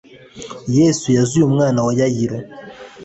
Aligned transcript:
yesu 0.77 1.07
yazuye 1.17 1.43
umwana 1.45 1.79
wayayiro 1.85 2.37